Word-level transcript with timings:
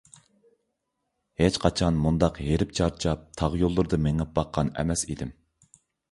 ھېچقاچان 1.41 1.99
مۇنداق 2.05 2.39
ھېرىپ- 2.45 2.73
چارچاپ، 2.79 3.27
تاغ 3.41 3.57
يوللىرىدا 3.59 3.99
مېڭىپ 4.07 4.31
باققان 4.39 4.73
ئەمەس 4.85 5.05
ئىدىم! 5.09 5.35